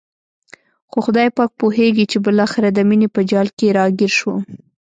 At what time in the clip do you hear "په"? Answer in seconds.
3.15-3.21